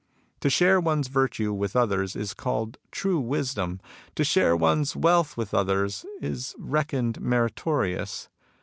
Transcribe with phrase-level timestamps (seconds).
[0.41, 3.79] "To share one's virtue with others is called true wisdom.
[4.15, 8.27] To share one's wealth with others is reckoned meritorious.